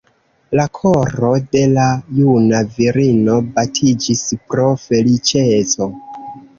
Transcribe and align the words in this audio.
La 0.59 0.63
koro 0.77 1.29
de 1.57 1.61
la 1.75 1.83
juna 2.21 2.63
virino 2.79 3.39
batiĝis 3.53 4.27
pro 4.51 4.69
feliĉeco. 4.89 5.95